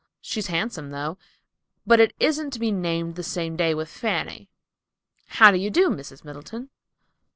She's 0.19 0.47
handsome, 0.47 0.89
though, 0.89 1.19
but 1.85 1.99
it 1.99 2.15
isn't 2.19 2.49
to 2.53 2.59
be 2.59 2.71
named 2.71 3.13
the 3.13 3.21
same 3.23 3.55
day 3.55 3.75
with 3.75 3.87
Fanny,"—"How 3.87 5.51
do 5.51 5.57
you 5.59 5.69
do, 5.69 5.91
Miss 5.91 6.23
Middleton?" 6.25 6.71